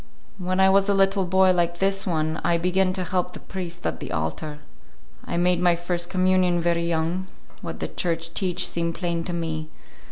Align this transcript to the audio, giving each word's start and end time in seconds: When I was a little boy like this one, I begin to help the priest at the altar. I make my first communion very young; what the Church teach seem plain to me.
When 0.39 0.59
I 0.59 0.67
was 0.67 0.89
a 0.89 0.95
little 0.95 1.25
boy 1.27 1.53
like 1.53 1.77
this 1.77 2.07
one, 2.07 2.41
I 2.43 2.57
begin 2.57 2.91
to 2.93 3.03
help 3.03 3.33
the 3.33 3.39
priest 3.39 3.85
at 3.85 3.99
the 3.99 4.11
altar. 4.11 4.57
I 5.25 5.37
make 5.37 5.59
my 5.59 5.75
first 5.75 6.09
communion 6.09 6.59
very 6.59 6.87
young; 6.87 7.27
what 7.61 7.79
the 7.81 7.87
Church 7.87 8.33
teach 8.33 8.67
seem 8.67 8.93
plain 8.93 9.23
to 9.25 9.33
me. 9.33 9.69